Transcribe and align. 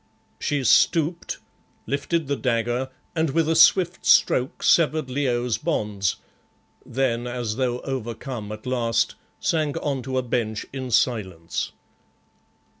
She 0.39 0.63
stooped, 0.63 1.37
lifted 1.85 2.25
the 2.25 2.35
dagger, 2.35 2.89
and 3.15 3.29
with 3.29 3.47
a 3.47 3.55
swift 3.55 4.03
stroke 4.03 4.63
severed 4.63 5.11
Leo's 5.11 5.59
bonds; 5.59 6.15
then, 6.83 7.27
as 7.27 7.57
though 7.57 7.81
overcome 7.81 8.51
at 8.51 8.65
last, 8.65 9.13
sank 9.39 9.77
on 9.83 10.01
to 10.01 10.17
a 10.17 10.23
bench 10.23 10.65
in 10.73 10.89
silence. 10.89 11.73